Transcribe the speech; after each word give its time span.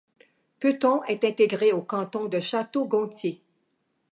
Peuton 0.59 1.03
est 1.03 1.23
intégré 1.23 1.73
au 1.73 1.83
canton 1.83 2.25
de 2.25 2.39
Château-Gontier. 2.39 3.39